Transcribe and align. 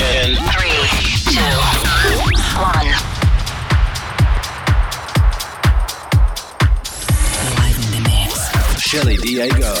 in 0.00 0.36
three, 0.36 0.78
two, 1.32 1.40
one. 2.56 2.86
Live 7.56 7.78
in 7.78 7.90
the 7.90 8.08
mix. 8.08 8.80
Shelly 8.80 9.16
Diego. 9.16 9.74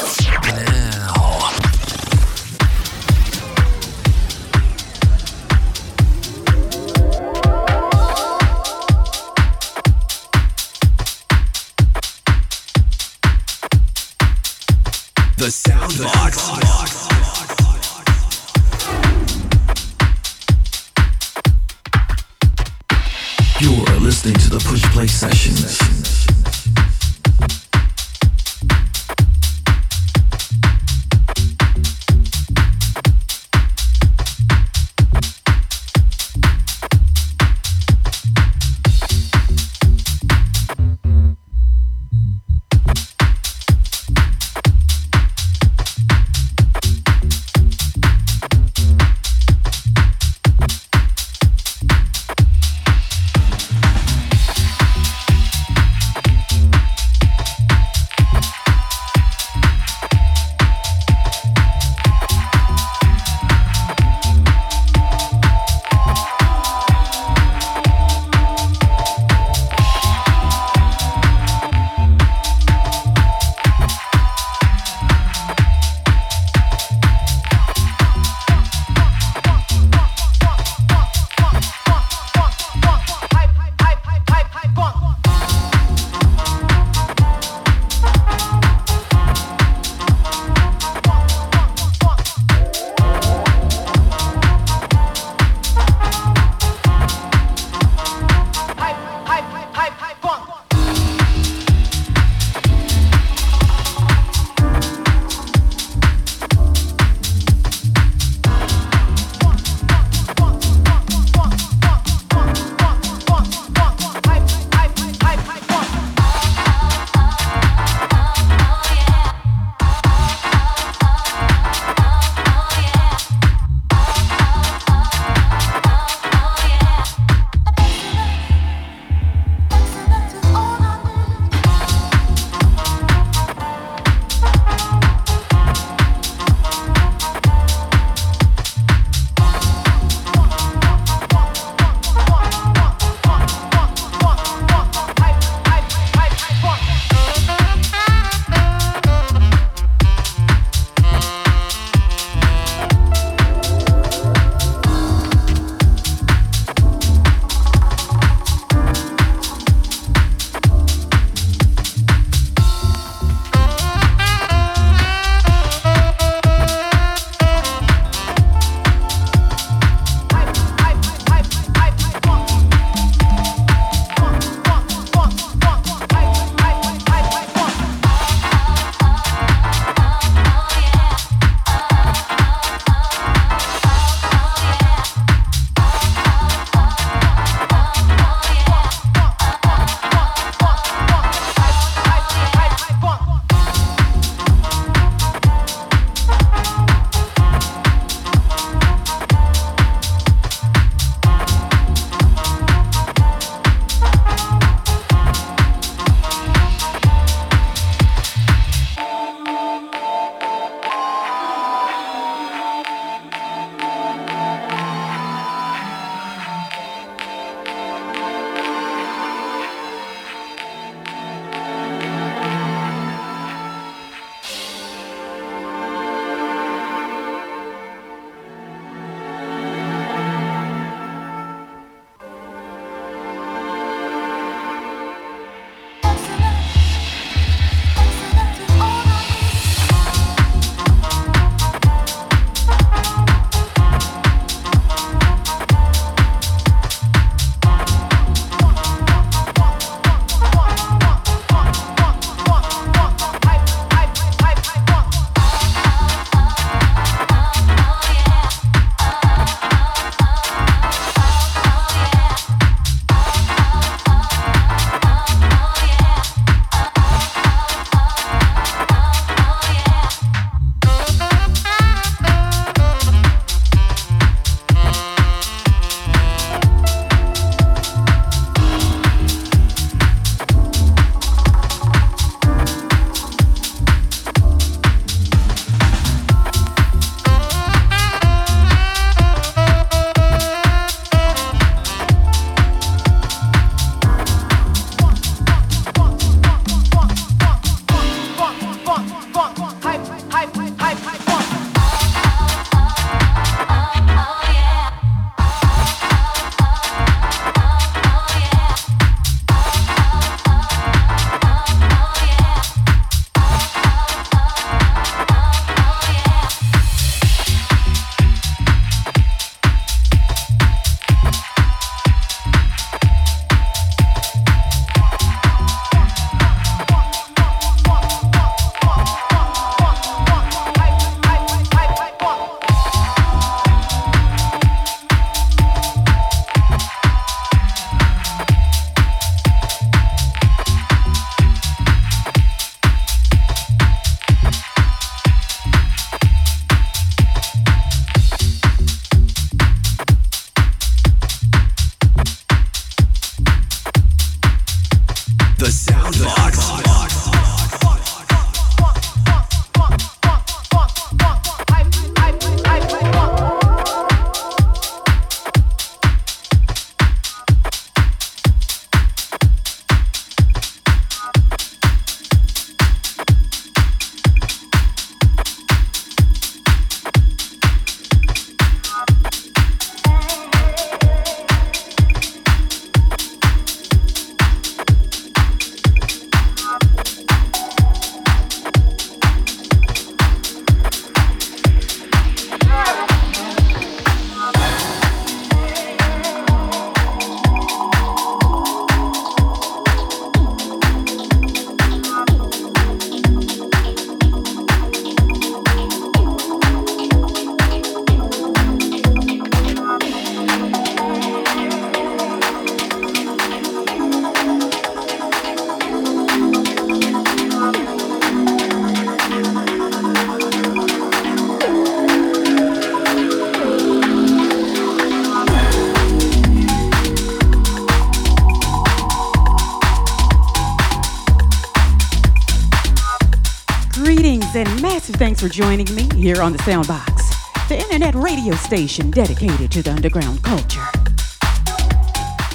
And 434.58 434.82
massive 434.82 435.14
thanks 435.14 435.40
for 435.40 435.48
joining 435.48 435.86
me 435.94 436.08
here 436.16 436.42
on 436.42 436.50
the 436.50 436.58
Soundbox, 436.58 437.68
the 437.68 437.78
internet 437.78 438.12
radio 438.16 438.52
station 438.56 439.08
dedicated 439.08 439.70
to 439.70 439.84
the 439.84 439.92
underground 439.92 440.42
culture. 440.42 440.84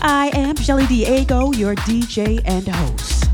I 0.02 0.30
am 0.34 0.58
Shelly 0.58 0.86
Diego, 0.88 1.54
your 1.54 1.76
DJ 1.76 2.42
and 2.44 2.68
host, 2.68 3.30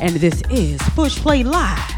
and 0.00 0.14
this 0.16 0.42
is 0.50 0.80
Push 0.94 1.16
Play 1.16 1.42
Live. 1.42 1.92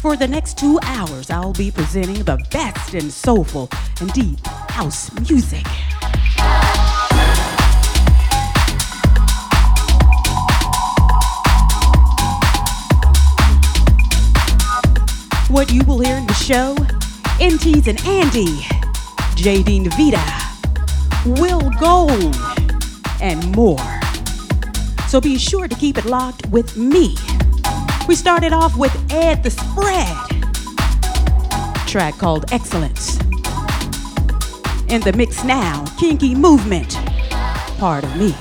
For 0.00 0.16
the 0.16 0.26
next 0.26 0.56
two 0.56 0.78
hours, 0.82 1.28
I'll 1.28 1.52
be 1.52 1.70
presenting 1.70 2.24
the 2.24 2.38
best 2.50 2.94
in 2.94 3.10
soulful 3.10 3.68
and 4.00 4.10
deep 4.14 4.40
house 4.46 5.12
music. 5.28 5.66
What 15.50 15.72
you 15.72 15.82
will 15.84 15.98
hear 16.00 16.16
in 16.16 16.26
the 16.26 16.34
show 16.34 16.76
NT's 17.40 17.88
and 17.88 17.98
Andy, 18.06 18.60
JD 19.34 19.86
Navita, 19.86 20.20
Will 21.40 21.70
Gold, 21.80 22.36
and 23.22 23.56
more. 23.56 23.78
So 25.08 25.22
be 25.22 25.38
sure 25.38 25.66
to 25.66 25.74
keep 25.74 25.96
it 25.96 26.04
locked 26.04 26.46
with 26.48 26.76
me. 26.76 27.16
We 28.06 28.14
started 28.14 28.52
off 28.52 28.76
with 28.76 28.94
Ed 29.10 29.42
the 29.42 29.50
Spread, 29.50 30.16
track 31.86 32.18
called 32.18 32.52
Excellence. 32.52 33.16
In 34.88 35.00
the 35.00 35.14
mix 35.16 35.44
now, 35.44 35.86
Kinky 35.98 36.34
Movement, 36.34 36.94
part 37.78 38.04
of 38.04 38.14
me. 38.16 38.34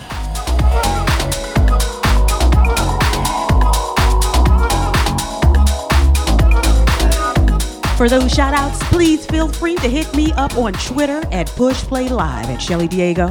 For 7.98 8.08
those 8.08 8.32
shout 8.32 8.54
outs, 8.54 8.78
please 8.90 9.26
feel 9.26 9.48
free 9.48 9.76
to 9.78 9.90
hit 9.90 10.16
me 10.16 10.32
up 10.34 10.56
on 10.56 10.74
Twitter 10.74 11.24
at 11.32 11.48
Push 11.48 11.78
Play 11.78 12.08
Live 12.08 12.46
at 12.46 12.62
Shelly 12.62 12.88
Diego. 12.88 13.30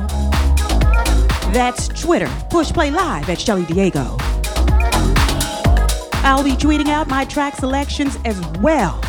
That's 1.53 1.87
Twitter, 1.87 2.29
Push 2.51 2.73
Play 2.73 2.91
Live 2.91 3.31
at 3.31 3.41
Shelly 3.41 3.65
Diego. 3.65 4.17
I'll 6.25 6.43
be 6.43 6.57
tweeting 6.57 6.89
out 6.89 7.07
my 7.07 7.25
track 7.25 7.55
selections 7.55 8.19
as 8.25 8.45
well, 8.59 9.01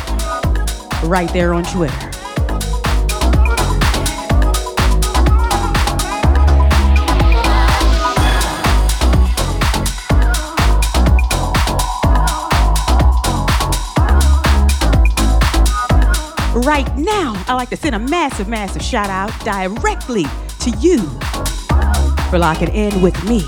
right 1.02 1.28
there 1.32 1.52
on 1.52 1.64
Twitter. 1.64 2.07
Right 16.68 16.98
now, 16.98 17.32
I'd 17.48 17.54
like 17.54 17.70
to 17.70 17.78
send 17.78 17.94
a 17.94 17.98
massive, 17.98 18.46
massive 18.46 18.82
shout 18.82 19.08
out 19.08 19.32
directly 19.42 20.24
to 20.58 20.70
you 20.78 20.98
for 22.28 22.38
locking 22.38 22.68
in 22.68 23.00
with 23.00 23.16
me. 23.24 23.40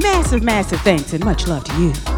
Massive, 0.00 0.42
massive 0.42 0.80
thanks 0.80 1.12
and 1.12 1.22
much 1.26 1.46
love 1.46 1.64
to 1.64 1.82
you. 1.82 2.09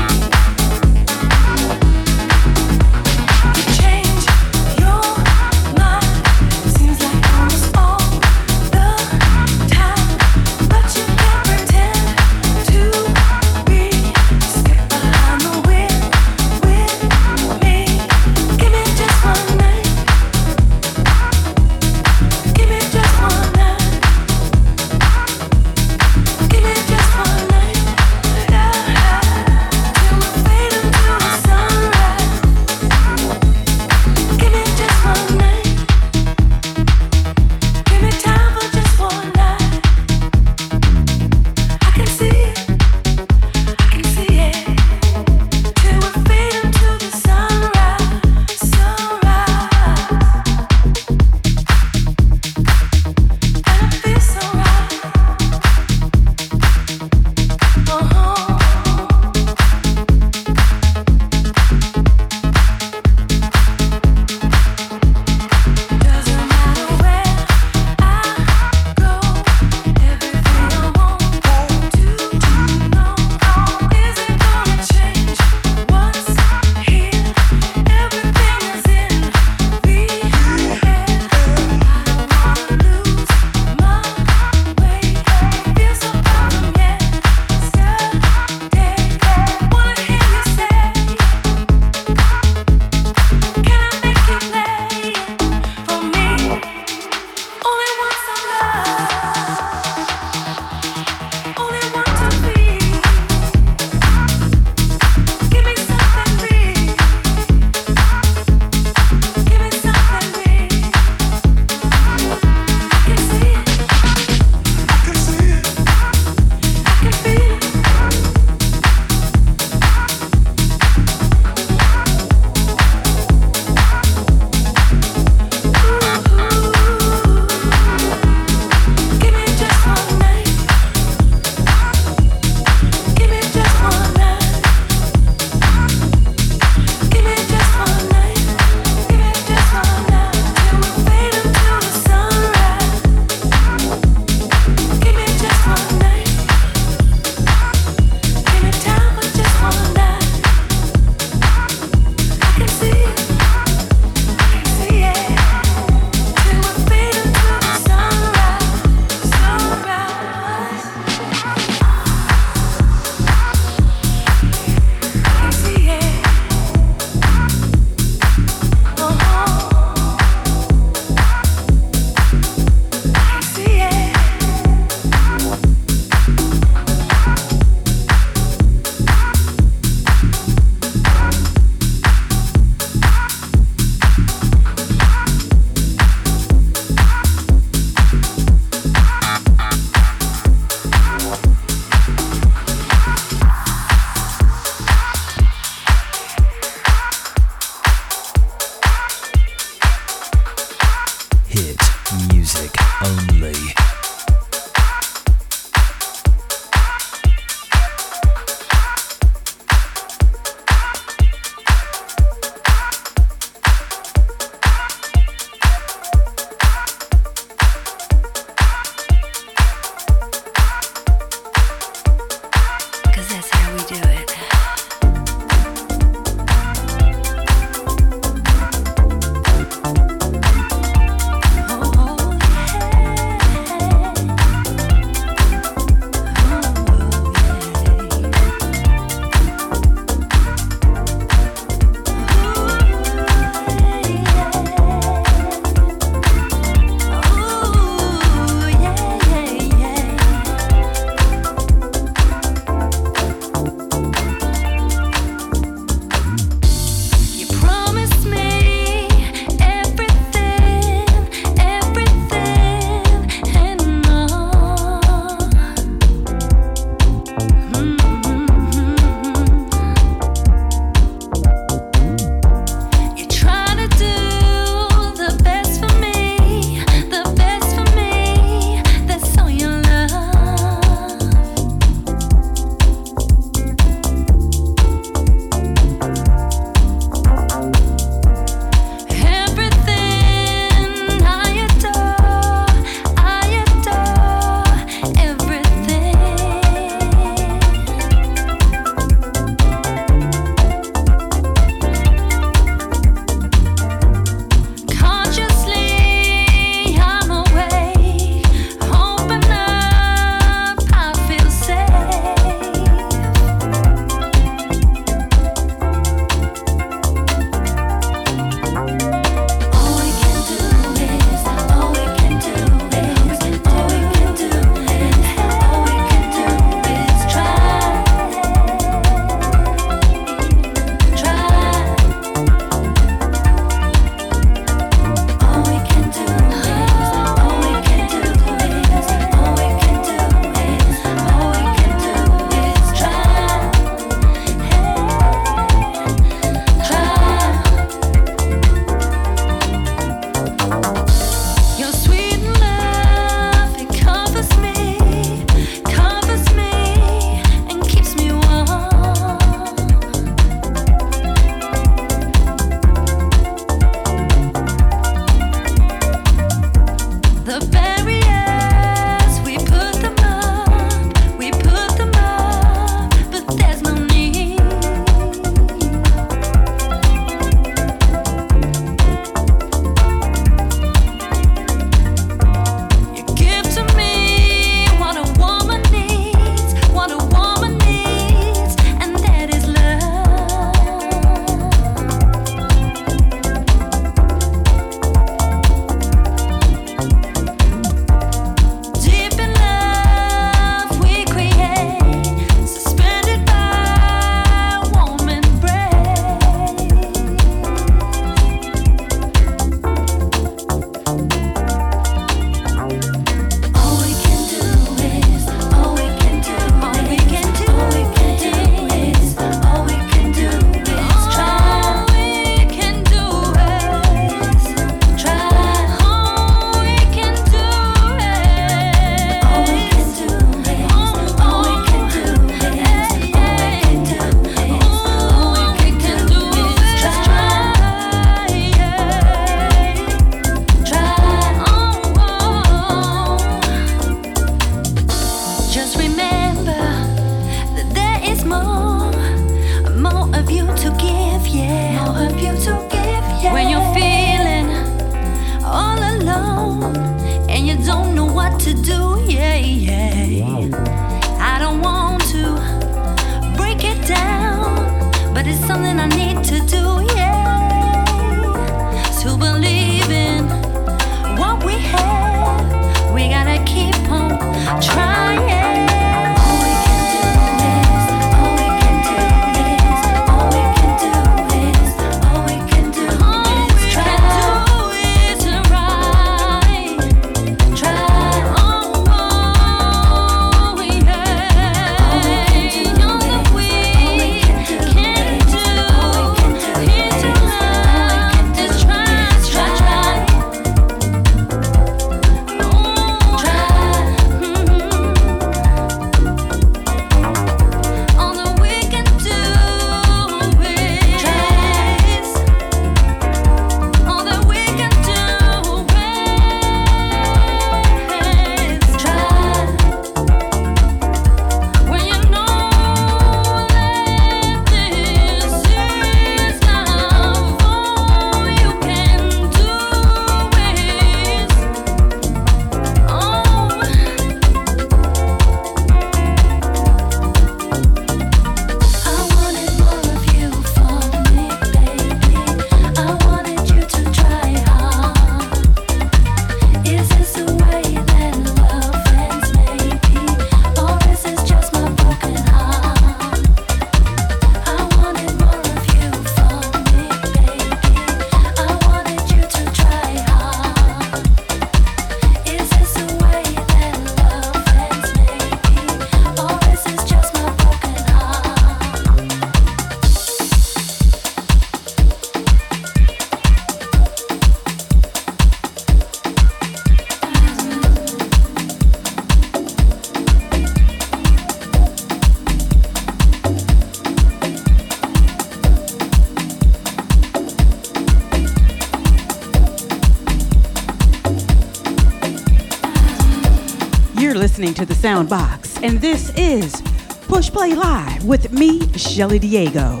To 594.74 594.84
the 594.84 594.94
Soundbox, 594.94 595.84
and 595.84 596.00
this 596.00 596.30
is 596.36 596.82
Push 597.28 597.50
Play 597.50 597.76
Live 597.76 598.24
with 598.24 598.52
me, 598.52 598.92
Shelly 598.94 599.38
Diego. 599.38 600.00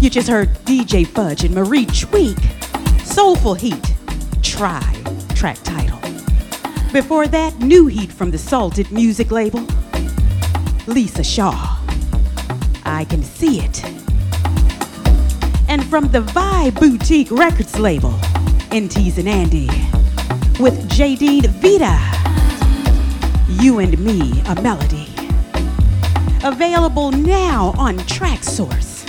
You 0.00 0.08
just 0.08 0.28
heard 0.28 0.54
DJ 0.64 1.04
Fudge 1.04 1.42
and 1.42 1.52
Marie 1.52 1.86
Tweak, 1.86 2.38
Soulful 3.02 3.54
Heat, 3.54 3.94
Try, 4.42 4.80
track 5.34 5.58
title. 5.64 5.98
Before 6.92 7.26
that, 7.26 7.58
New 7.58 7.88
Heat 7.88 8.12
from 8.12 8.30
the 8.30 8.38
Salted 8.38 8.92
Music 8.92 9.32
label, 9.32 9.66
Lisa 10.86 11.24
Shaw, 11.24 11.80
I 12.84 13.06
Can 13.10 13.24
See 13.24 13.58
It. 13.58 13.84
And 15.68 15.84
from 15.86 16.12
the 16.12 16.20
Vibe 16.20 16.78
Boutique 16.78 17.32
Records 17.32 17.76
label, 17.76 18.14
NT's 18.72 19.18
and 19.18 19.28
Andy, 19.28 19.66
with 20.60 20.88
JD 20.88 21.48
Vita, 21.60 22.13
You 23.60 23.78
and 23.78 23.98
Me, 23.98 24.42
a 24.46 24.60
Melody. 24.60 25.08
Available 26.42 27.10
now 27.12 27.72
on 27.78 27.98
Traxsource. 28.00 29.06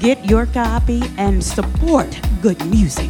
Get 0.00 0.24
your 0.26 0.46
copy 0.46 1.02
and 1.16 1.42
support 1.42 2.20
good 2.42 2.64
music. 2.66 3.05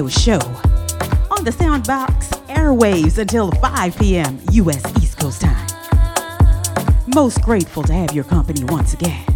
Radio 0.00 0.08
show 0.08 0.38
on 1.30 1.44
the 1.44 1.50
Soundbox 1.50 2.28
airwaves 2.46 3.18
until 3.18 3.50
5 3.52 3.98
p.m. 3.98 4.38
U.S. 4.52 4.82
East 5.02 5.18
Coast 5.18 5.42
time. 5.42 5.66
Most 7.14 7.42
grateful 7.42 7.82
to 7.82 7.92
have 7.92 8.12
your 8.12 8.24
company 8.24 8.64
once 8.64 8.94
again. 8.94 9.29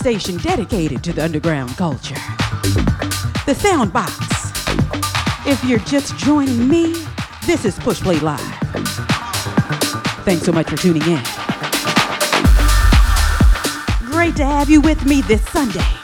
Station 0.00 0.38
dedicated 0.38 1.04
to 1.04 1.12
the 1.12 1.22
underground 1.22 1.76
culture. 1.76 2.14
The 3.44 3.52
Soundbox. 3.52 4.08
If 5.46 5.62
you're 5.62 5.78
just 5.80 6.16
joining 6.16 6.66
me, 6.66 6.94
this 7.46 7.66
is 7.66 7.78
Push 7.78 8.00
Play 8.00 8.18
Live. 8.20 8.40
Thanks 10.24 10.44
so 10.44 10.52
much 10.52 10.70
for 10.70 10.76
tuning 10.78 11.02
in. 11.02 11.22
Great 14.10 14.36
to 14.36 14.46
have 14.46 14.70
you 14.70 14.80
with 14.80 15.04
me 15.04 15.20
this 15.20 15.44
Sunday. 15.50 15.99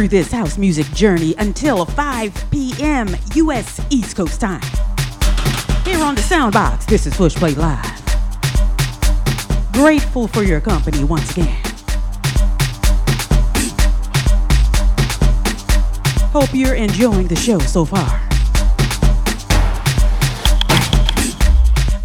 Through 0.00 0.08
this 0.08 0.32
house 0.32 0.56
music 0.56 0.86
journey 0.94 1.34
until 1.36 1.84
5 1.84 2.46
p.m. 2.50 3.06
U.S. 3.34 3.82
East 3.90 4.16
Coast 4.16 4.40
time. 4.40 4.62
Here 5.84 6.02
on 6.02 6.14
the 6.14 6.22
Soundbox, 6.22 6.86
this 6.86 7.06
is 7.06 7.14
Push 7.14 7.34
Play 7.36 7.54
Live. 7.54 7.84
Grateful 9.74 10.26
for 10.26 10.42
your 10.42 10.58
company 10.58 11.04
once 11.04 11.30
again. 11.32 11.54
Hope 16.32 16.48
you're 16.54 16.76
enjoying 16.76 17.26
the 17.26 17.36
show 17.36 17.58
so 17.58 17.84
far. 17.84 18.08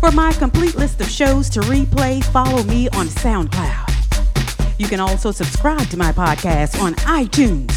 For 0.01 0.11
my 0.11 0.34
complete 0.34 0.76
list 0.76 0.99
of 0.99 1.09
shows 1.09 1.49
to 1.51 1.61
replay, 1.61 2.22
follow 2.26 2.61
me 2.63 2.89
on 2.89 3.07
SoundCloud. 3.07 3.85
You 4.77 4.88
can 4.88 4.99
also 4.99 5.31
subscribe 5.31 5.88
to 5.91 5.95
my 5.95 6.11
podcast 6.11 6.81
on 6.81 6.95
iTunes. 6.95 7.74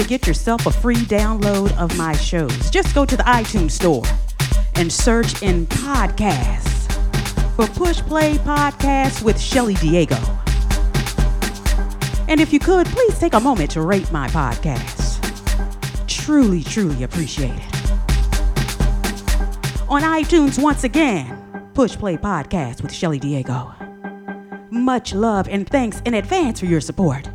To 0.00 0.06
get 0.06 0.26
yourself 0.26 0.64
a 0.64 0.70
free 0.70 0.96
download 0.96 1.76
of 1.76 1.94
my 1.98 2.16
shows, 2.16 2.70
just 2.70 2.94
go 2.94 3.04
to 3.04 3.18
the 3.18 3.22
iTunes 3.24 3.72
store 3.72 4.02
and 4.76 4.90
search 4.90 5.42
in 5.42 5.66
podcasts 5.66 6.90
for 7.54 7.66
Push 7.78 8.00
Play 8.00 8.38
Podcast 8.38 9.22
with 9.22 9.38
Shelly 9.38 9.74
Diego. 9.74 10.16
And 12.28 12.40
if 12.40 12.50
you 12.50 12.58
could, 12.58 12.86
please 12.86 13.18
take 13.18 13.34
a 13.34 13.40
moment 13.40 13.72
to 13.72 13.82
rate 13.82 14.10
my 14.10 14.26
podcast. 14.28 15.20
Truly, 16.08 16.64
truly 16.64 17.02
appreciate 17.02 17.52
it. 17.54 17.90
On 19.86 20.00
iTunes, 20.00 20.58
once 20.58 20.84
again, 20.84 21.70
Push 21.74 21.96
Play 21.96 22.16
Podcast 22.16 22.82
with 22.82 22.90
Shelly 22.90 23.18
Diego. 23.18 23.70
Much 24.70 25.12
love 25.12 25.46
and 25.46 25.68
thanks 25.68 26.00
in 26.06 26.14
advance 26.14 26.58
for 26.60 26.66
your 26.66 26.80
support. 26.80 27.29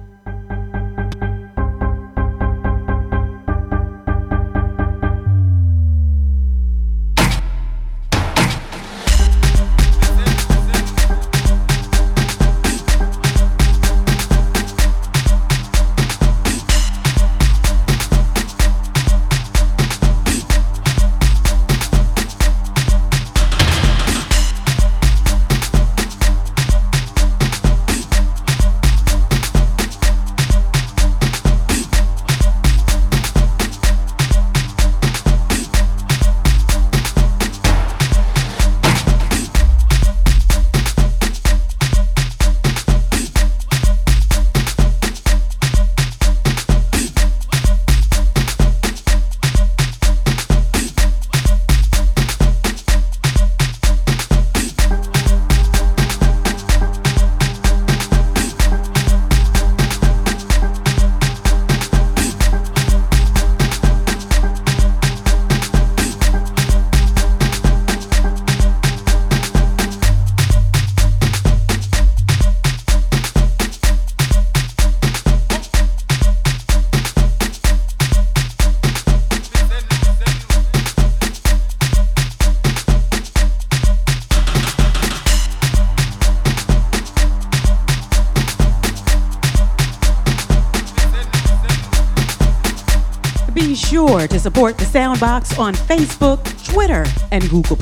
Support 94.45 94.77
the 94.77 94.85
Soundbox 94.85 95.57
on 95.57 95.73
Facebook, 95.73 96.39
Twitter, 96.71 97.03
and 97.31 97.49
Google+. 97.49 97.77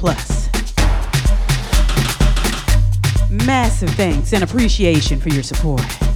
Massive 3.46 3.90
thanks 3.96 4.32
and 4.32 4.46
appreciation 4.46 5.20
for 5.20 5.28
your 5.28 5.44
support. 5.44 6.13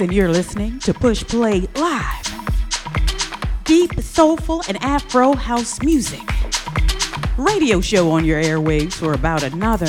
And 0.00 0.12
you're 0.14 0.30
listening 0.30 0.78
to 0.78 0.94
Push 0.94 1.24
Play 1.24 1.68
Live. 1.74 3.64
Deep, 3.64 4.00
soulful, 4.00 4.62
and 4.68 4.82
Afro 4.82 5.34
house 5.34 5.82
music. 5.82 6.22
Radio 7.36 7.80
show 7.80 8.10
on 8.10 8.24
your 8.24 8.42
airwaves 8.42 8.94
for 8.94 9.12
about 9.12 9.42
another 9.42 9.86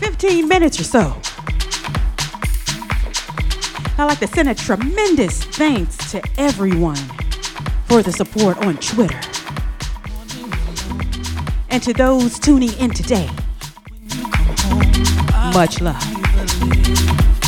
15 0.00 0.46
minutes 0.48 0.78
or 0.80 0.84
so. 0.84 1.20
I'd 3.96 4.04
like 4.04 4.18
to 4.18 4.26
send 4.26 4.48
a 4.48 4.54
tremendous 4.54 5.44
thanks 5.44 5.96
to 6.10 6.22
everyone 6.36 6.96
for 7.86 8.02
the 8.02 8.12
support 8.12 8.58
on 8.58 8.76
Twitter. 8.78 9.20
And 11.70 11.82
to 11.82 11.92
those 11.92 12.38
tuning 12.38 12.72
in 12.74 12.90
today, 12.90 13.30
much 15.54 15.80
love. 15.80 17.39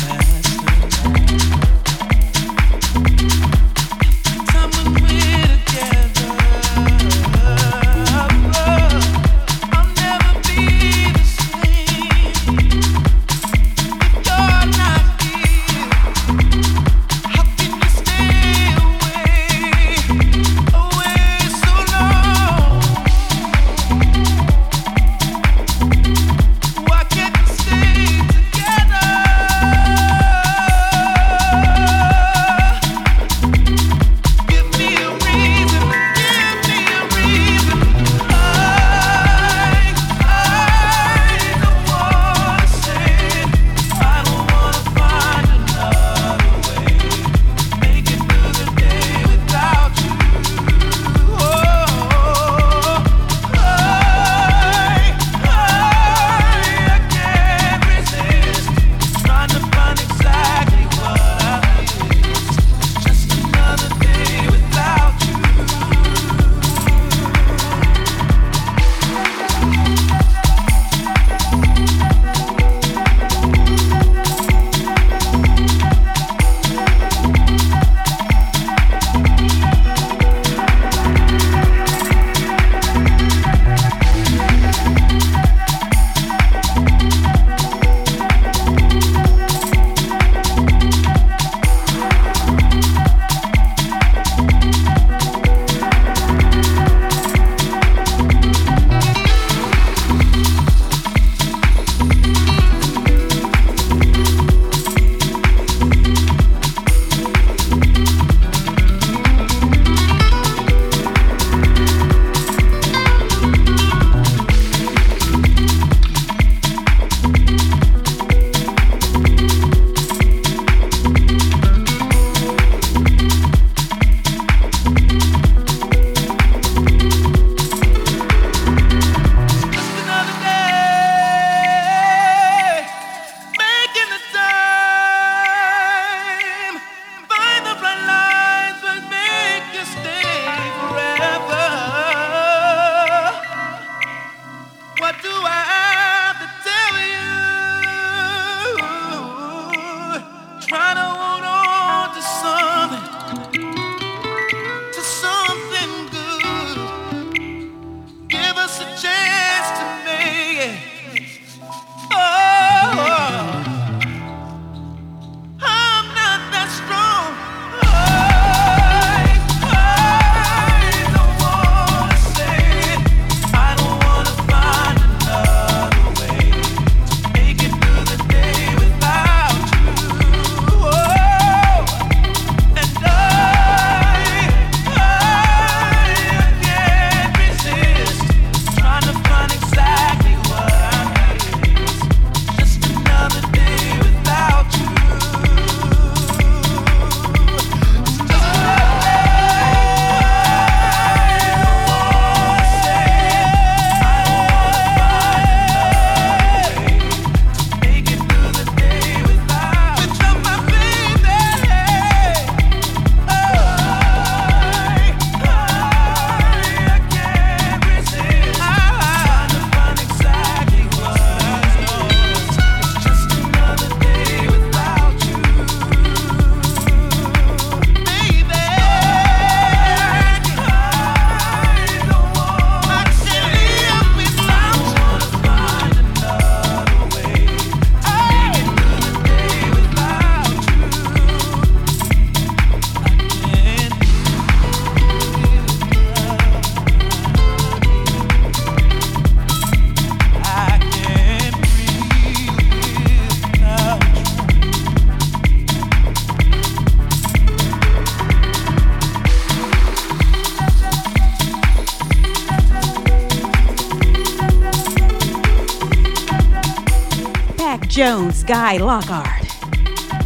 Guy 268.45 268.75
Lockhart, 268.75 269.45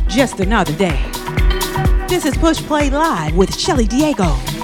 just 0.07 0.39
another 0.39 0.73
day. 0.73 0.99
This 2.07 2.26
is 2.26 2.35
Push 2.35 2.57
Play 2.64 2.89
Live 2.89 3.35
with 3.35 3.56
Shelly 3.56 3.85
Diego. 3.85 4.56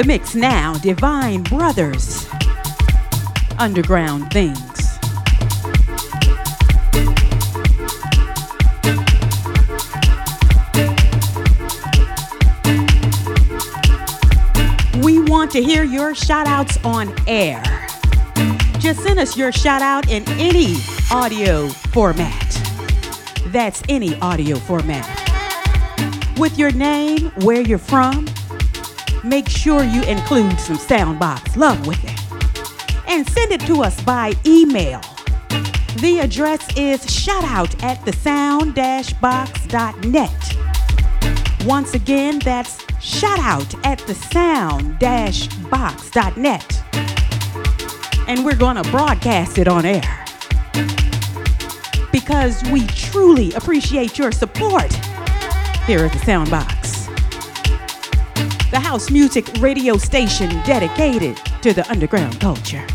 The 0.00 0.06
mix 0.06 0.34
now, 0.34 0.72
Divine 0.78 1.42
Brothers. 1.42 2.26
Underground 3.58 4.32
Things. 4.32 4.56
We 15.04 15.18
want 15.20 15.50
to 15.50 15.62
hear 15.62 15.84
your 15.84 16.14
shout 16.14 16.46
outs 16.46 16.82
on 16.82 17.14
air. 17.26 17.62
Just 18.78 19.00
send 19.00 19.18
us 19.18 19.36
your 19.36 19.52
shout 19.52 19.82
out 19.82 20.10
in 20.10 20.26
any 20.38 20.76
audio 21.12 21.68
format. 21.68 22.48
That's 23.48 23.82
any 23.90 24.18
audio 24.20 24.56
format. 24.56 25.06
With 26.38 26.56
your 26.56 26.70
name, 26.70 27.30
where 27.42 27.60
you're 27.60 27.76
from, 27.76 28.29
make 29.24 29.48
sure 29.48 29.82
you 29.84 30.02
include 30.02 30.60
some 30.60 30.76
soundbox 30.76 31.56
love 31.56 31.86
with 31.86 32.04
it. 32.04 32.20
And 33.08 33.26
send 33.28 33.52
it 33.52 33.62
to 33.62 33.82
us 33.82 33.98
by 34.02 34.34
email. 34.46 35.00
The 35.96 36.20
address 36.20 36.62
is 36.76 37.00
shoutout 37.06 37.82
at 37.82 38.04
the 38.04 38.12
sound-box.net. 38.12 40.56
Once 41.66 41.94
again, 41.94 42.38
that's 42.38 42.76
shoutout 43.00 43.74
at 43.84 43.98
the 44.06 44.14
sound-box.net. 44.14 46.82
And 48.28 48.44
we're 48.44 48.56
going 48.56 48.76
to 48.76 48.84
broadcast 48.90 49.58
it 49.58 49.66
on 49.66 49.84
air. 49.84 50.24
Because 52.12 52.62
we 52.70 52.86
truly 52.86 53.52
appreciate 53.54 54.16
your 54.18 54.30
support 54.32 54.92
here 55.86 56.04
at 56.04 56.12
the 56.12 56.18
Soundbox 56.18 56.79
the 58.70 58.78
house 58.78 59.10
music 59.10 59.46
radio 59.58 59.96
station 59.96 60.48
dedicated 60.64 61.36
to 61.60 61.72
the 61.72 61.88
underground 61.90 62.40
culture. 62.40 62.86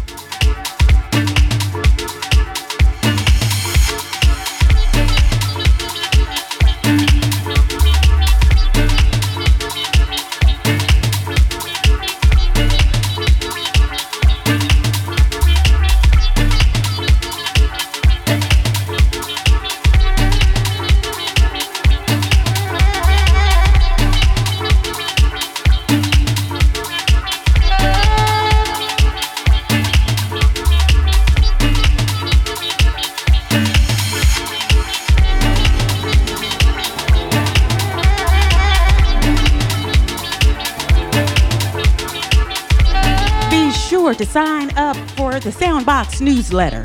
Newsletter. 46.25 46.81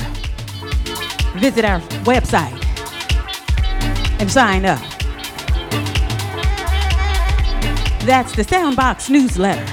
Visit 1.39 1.65
our 1.65 1.79
website 2.05 2.59
and 4.19 4.31
sign 4.31 4.65
up. 4.65 4.79
That's 8.05 8.35
the 8.35 8.43
Soundbox 8.43 9.09
newsletter. 9.09 9.65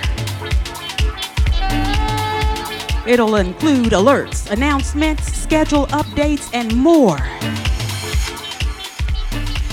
It'll 3.06 3.36
include 3.36 3.92
alerts, 3.92 4.50
announcements, 4.50 5.32
schedule 5.32 5.86
updates, 5.88 6.50
and 6.52 6.74
more. 6.74 7.18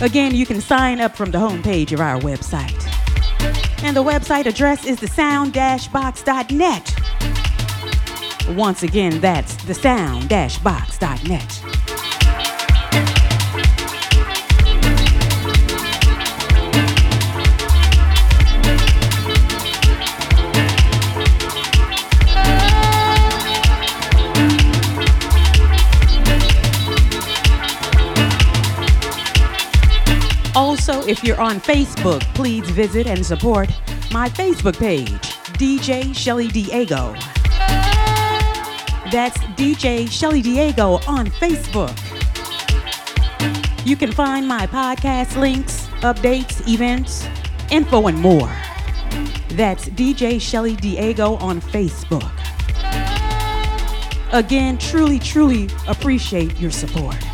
Again, 0.01 0.35
you 0.35 0.45
can 0.45 0.61
sign 0.61 0.99
up 0.99 1.15
from 1.15 1.31
the 1.31 1.37
homepage 1.37 1.93
of 1.93 2.01
our 2.01 2.19
website. 2.19 2.81
And 3.83 3.95
the 3.95 4.03
website 4.03 4.45
address 4.45 4.85
is 4.85 4.99
the 4.99 5.07
sound-box.net. 5.07 6.94
Once 8.49 8.83
again, 8.83 9.19
that's 9.19 9.55
the 9.65 9.73
sound-box.net. 9.73 11.61
Also, 30.55 31.05
if 31.07 31.23
you're 31.23 31.39
on 31.41 31.59
Facebook, 31.59 32.21
please 32.33 32.69
visit 32.69 33.07
and 33.07 33.25
support 33.25 33.69
my 34.11 34.29
Facebook 34.29 34.77
page, 34.77 35.09
DJ 35.57 36.15
Shelly 36.15 36.47
Diego. 36.47 37.15
That's 39.11 39.37
DJ 39.55 40.09
Shelly 40.09 40.41
Diego 40.41 40.93
on 41.07 41.27
Facebook. 41.27 41.95
You 43.85 43.95
can 43.95 44.11
find 44.11 44.47
my 44.47 44.65
podcast 44.65 45.39
links, 45.39 45.87
updates, 46.01 46.67
events, 46.67 47.27
info, 47.71 48.07
and 48.07 48.19
more. 48.19 48.51
That's 49.49 49.87
DJ 49.89 50.41
Shelly 50.41 50.75
Diego 50.75 51.35
on 51.35 51.61
Facebook. 51.61 52.31
Again, 54.33 54.77
truly, 54.77 55.19
truly 55.19 55.69
appreciate 55.87 56.59
your 56.59 56.71
support. 56.71 57.24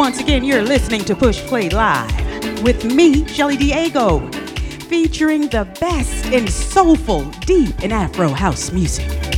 Once 0.00 0.18
again, 0.18 0.42
you're 0.42 0.62
listening 0.62 1.04
to 1.04 1.14
Push 1.14 1.40
Play 1.40 1.68
Live 1.68 2.62
with 2.62 2.86
me, 2.86 3.26
Shelly 3.26 3.58
Diego, 3.58 4.26
featuring 4.88 5.42
the 5.48 5.68
best 5.78 6.24
in 6.32 6.48
soulful, 6.48 7.24
deep, 7.40 7.78
and 7.82 7.92
Afro 7.92 8.30
house 8.30 8.72
music. 8.72 9.29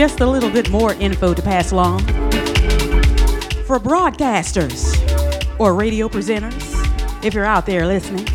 Just 0.00 0.20
a 0.20 0.26
little 0.26 0.48
bit 0.48 0.70
more 0.70 0.94
info 0.94 1.34
to 1.34 1.42
pass 1.42 1.72
along. 1.72 2.00
For 3.66 3.78
broadcasters 3.78 4.96
or 5.60 5.74
radio 5.74 6.08
presenters, 6.08 6.72
if 7.22 7.34
you're 7.34 7.44
out 7.44 7.66
there 7.66 7.86
listening 7.86 8.26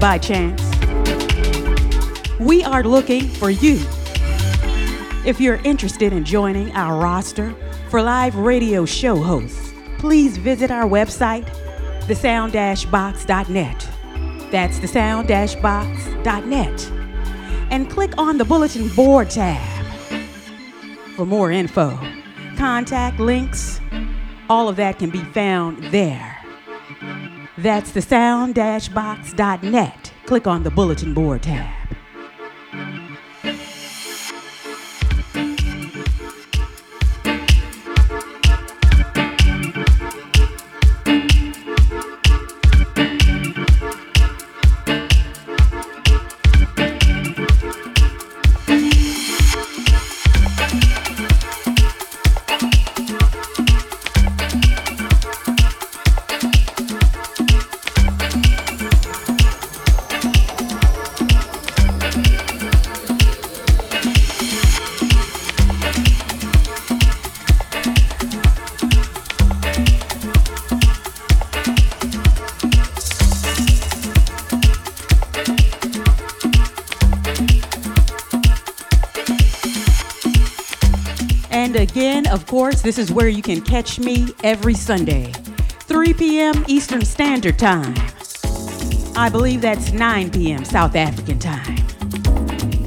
by 0.00 0.16
chance, 0.16 0.62
We 2.40 2.64
are 2.64 2.82
looking 2.82 3.28
for 3.28 3.50
you. 3.50 3.78
If 5.26 5.38
you're 5.38 5.60
interested 5.64 6.14
in 6.14 6.24
joining 6.24 6.72
our 6.72 6.98
roster 6.98 7.54
for 7.90 8.00
live 8.00 8.34
radio 8.34 8.86
show 8.86 9.16
hosts, 9.16 9.74
please 9.98 10.38
visit 10.38 10.70
our 10.70 10.88
website, 10.88 11.44
thesound-box.net. 12.06 13.88
That's 14.50 14.78
thesound-box.net. 14.78 16.90
And 17.70 17.90
click 17.90 18.16
on 18.16 18.38
the 18.38 18.46
bulletin 18.46 18.88
board 18.88 19.28
tab 19.28 19.71
for 21.16 21.26
more 21.26 21.50
info. 21.50 21.98
Contact 22.56 23.20
links, 23.20 23.80
all 24.48 24.68
of 24.68 24.76
that 24.76 24.98
can 24.98 25.10
be 25.10 25.22
found 25.24 25.82
there. 25.84 26.38
That's 27.58 27.92
thesound-box.net. 27.92 30.12
Click 30.26 30.46
on 30.46 30.62
the 30.62 30.70
bulletin 30.70 31.12
board 31.14 31.42
tab. 31.42 31.81
This 82.82 82.98
is 82.98 83.12
where 83.12 83.28
you 83.28 83.42
can 83.42 83.60
catch 83.60 84.00
me 84.00 84.28
every 84.42 84.74
Sunday, 84.74 85.32
3 85.32 86.14
p.m. 86.14 86.64
Eastern 86.66 87.04
Standard 87.04 87.58
Time. 87.58 87.94
I 89.14 89.28
believe 89.30 89.60
that's 89.60 89.92
9 89.92 90.30
p.m. 90.30 90.64
South 90.64 90.96
African 90.96 91.38
time. 91.38 91.76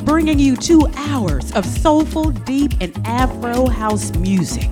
Bringing 0.04 0.38
you 0.38 0.58
two 0.58 0.86
hours 0.98 1.52
of 1.54 1.66
soulful, 1.66 2.32
deep, 2.32 2.74
and 2.82 2.96
Afro 3.08 3.68
house 3.68 4.14
music. 4.16 4.70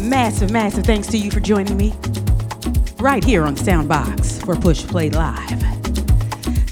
Massive, 0.00 0.50
massive 0.50 0.84
thanks 0.84 1.08
to 1.08 1.18
you 1.18 1.30
for 1.30 1.40
joining 1.40 1.76
me 1.76 1.92
right 2.98 3.22
here 3.22 3.44
on 3.44 3.54
Soundbox 3.54 4.44
for 4.44 4.56
Push 4.56 4.84
Play 4.86 5.10
Live. 5.10 5.65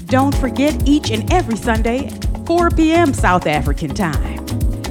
Don't 0.05 0.35
forget 0.35 0.87
each 0.87 1.09
and 1.09 1.31
every 1.33 1.57
Sunday, 1.57 2.11
4 2.45 2.69
p.m. 2.71 3.11
South 3.13 3.47
African 3.47 3.93
time. 3.93 4.45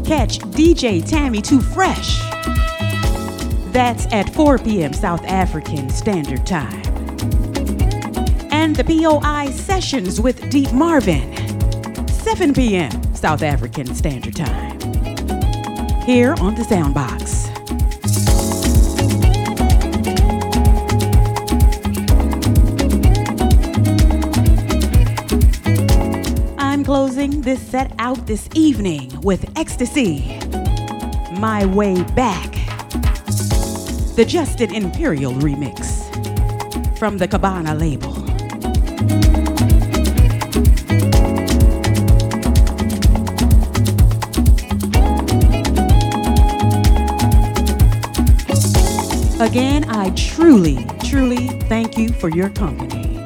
Catch 0.05 0.41
DJ 0.41 1.09
Tammy 1.09 1.41
Too 1.41 1.61
Fresh. 1.61 2.19
That's 3.73 4.07
at 4.13 4.29
4 4.35 4.59
p.m. 4.59 4.93
South 4.93 5.25
African 5.25 5.89
Standard 5.89 6.45
Time. 6.45 6.83
And 8.51 8.75
the 8.75 8.85
POI 8.85 9.51
sessions 9.53 10.21
with 10.21 10.51
Deep 10.51 10.73
Marvin, 10.73 11.33
7 12.09 12.53
p.m. 12.53 13.15
South 13.15 13.43
African 13.43 13.95
Standard 13.95 14.35
Time. 14.35 14.81
Here 16.03 16.35
on 16.41 16.57
the 16.57 16.63
Soundbox. 16.63 17.44
This 27.45 27.61
set 27.61 27.93
out 27.99 28.27
this 28.27 28.49
evening 28.55 29.21
with 29.21 29.45
Ecstasy, 29.59 30.39
My 31.39 31.67
Way 31.67 32.03
Back, 32.15 32.53
the 34.17 34.25
Justin 34.27 34.75
Imperial 34.75 35.35
remix 35.35 36.09
from 36.97 37.19
the 37.19 37.29
Cabana 37.29 37.75
label. 37.75 38.15
Again, 49.43 49.85
I 49.91 50.11
truly, 50.17 50.87
truly 51.05 51.49
thank 51.69 51.99
you 51.99 52.09
for 52.09 52.31
your 52.31 52.49
company. 52.49 53.23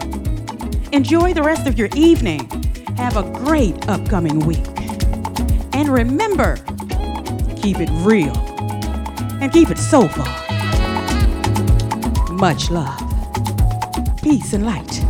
Enjoy 0.91 1.33
the 1.33 1.43
rest 1.45 1.69
of 1.69 1.79
your 1.79 1.89
evening. 1.95 2.58
Have 2.99 3.17
a 3.17 3.23
great 3.23 3.89
upcoming 3.89 4.41
week. 4.41 4.67
And 5.73 5.89
remember, 5.89 6.57
keep 7.57 7.79
it 7.79 7.89
real 8.05 8.37
and 9.41 9.53
keep 9.53 9.71
it 9.71 9.79
soulful. 9.79 10.25
Much 12.35 12.71
love. 12.71 13.01
Peace 14.21 14.53
and 14.53 14.67
light. 14.67 15.08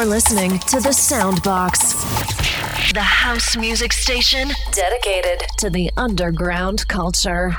You're 0.00 0.08
listening 0.08 0.58
to 0.60 0.80
The 0.80 0.88
Soundbox, 0.88 2.94
the 2.94 3.02
house 3.02 3.54
music 3.54 3.92
station 3.92 4.48
dedicated 4.72 5.46
to 5.58 5.68
the 5.68 5.90
underground 5.94 6.88
culture. 6.88 7.54